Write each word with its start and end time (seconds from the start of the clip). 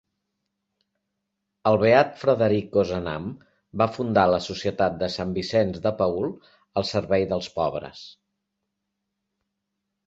El 1.71 1.77
beat 1.83 2.15
Frederic 2.21 2.79
Ozanam 2.83 3.27
va 3.83 3.89
fundar 3.99 4.25
la 4.33 4.41
Societat 4.47 4.99
de 5.05 5.11
St. 5.13 5.29
Vicenç 5.37 5.79
de 5.87 5.93
Paül 6.03 6.29
al 6.83 6.91
servei 6.95 7.31
dels 7.35 7.53
pobres. 7.61 8.05